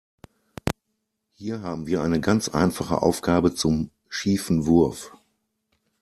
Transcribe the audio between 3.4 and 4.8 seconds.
zum schiefen